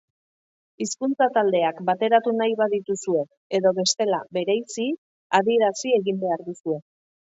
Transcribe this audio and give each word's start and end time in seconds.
Hizkuntza-taldeak 0.85 1.83
bateratu 1.91 2.33
nahi 2.39 2.57
badituzue, 2.63 3.23
edo 3.61 3.77
bestela, 3.83 4.25
bereizi, 4.41 4.91
adierazi 5.43 5.99
egin 6.03 6.23
behar 6.27 6.49
duzue. 6.53 6.85